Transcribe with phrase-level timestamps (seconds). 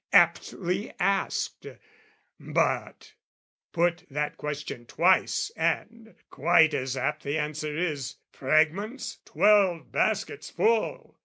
[0.13, 1.67] Aptly asked:
[2.39, 3.13] But
[3.71, 11.19] put that question twice and, quite as apt The answer is "Fragments, twelve baskets full!"